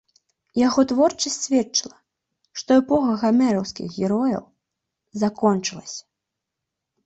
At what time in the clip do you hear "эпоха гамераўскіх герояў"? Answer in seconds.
2.83-4.45